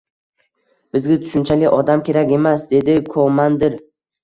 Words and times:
—Bizga 0.97 1.17
tushunchali 1.25 1.69
odam 1.77 2.03
kerak 2.09 2.35
emas,— 2.41 2.67
dedi 2.75 2.99
ko-mandir. 3.15 3.81